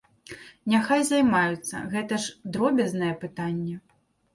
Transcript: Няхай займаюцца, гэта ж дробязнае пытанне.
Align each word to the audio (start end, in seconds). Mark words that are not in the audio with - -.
Няхай 0.73 1.01
займаюцца, 1.11 1.85
гэта 1.95 2.21
ж 2.27 2.57
дробязнае 2.57 3.15
пытанне. 3.27 3.75